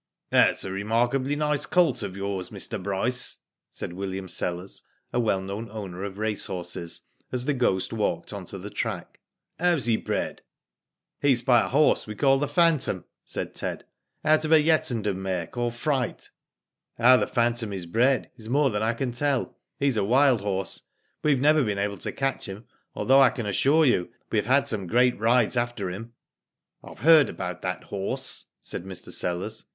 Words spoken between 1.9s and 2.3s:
of